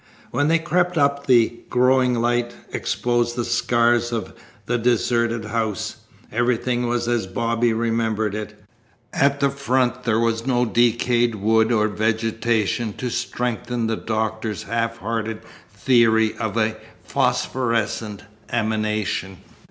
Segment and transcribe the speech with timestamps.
[0.31, 4.33] When they crept up the growing light exposed the scars of
[4.65, 5.97] the deserted house.
[6.31, 8.63] Everything was as Bobby remembered it.
[9.13, 14.97] At the front there was no decayed wood or vegetation to strengthen the doctor's half
[14.97, 15.41] hearted
[15.71, 19.37] theory of a phosphorescent emanation.